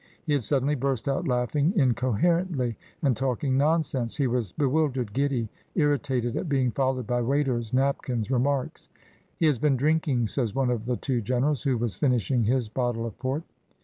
[0.25, 5.13] He had suddenly burst out laughing in coherently, and talking nonsense, he was bewil dered,
[5.13, 8.89] giddy, irritated at being followed by waiters, napkins, remarks.
[9.37, 12.45] "He has been drinking," says one of the two generals, who was finishing.
[12.45, 13.43] his bottle of port.